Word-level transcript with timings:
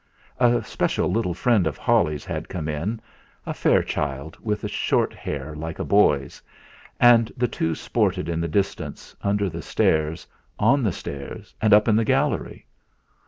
A 0.39 0.63
special 0.63 1.11
little 1.11 1.35
friend 1.35 1.67
of 1.67 1.77
Holly's 1.77 2.25
had 2.25 2.49
come 2.49 2.67
in 2.67 2.99
a 3.45 3.53
fair 3.53 3.83
child 3.83 4.35
with 4.41 4.67
short 4.67 5.13
hair 5.13 5.53
like 5.55 5.77
a 5.77 5.83
boy's. 5.85 6.41
And 6.99 7.31
the 7.37 7.47
two 7.47 7.75
sported 7.75 8.27
in 8.27 8.41
the 8.41 8.47
distance, 8.47 9.15
under 9.21 9.47
the 9.47 9.61
stairs, 9.61 10.25
on 10.57 10.81
the 10.81 10.91
stairs, 10.91 11.53
and 11.61 11.71
up 11.71 11.87
in 11.87 11.95
the 11.95 12.03
gallery. 12.03 12.65